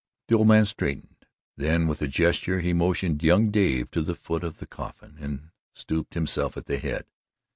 The 0.29 0.35
old 0.35 0.47
man 0.47 0.65
straightened 0.65 1.27
then 1.57 1.81
and 1.81 1.89
with 1.89 2.01
a 2.01 2.07
gesture 2.07 2.59
he 2.61 2.73
motioned 2.73 3.21
young 3.21 3.51
Dave 3.51 3.91
to 3.91 4.01
the 4.01 4.15
foot 4.15 4.43
of 4.43 4.57
the 4.57 4.65
coffin 4.65 5.17
and 5.19 5.51
stooped 5.75 6.15
himself 6.15 6.57
at 6.57 6.65
the 6.65 6.79
head. 6.79 7.05